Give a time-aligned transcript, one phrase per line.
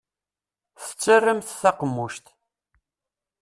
[0.83, 2.25] Tettarramt taqemmuct.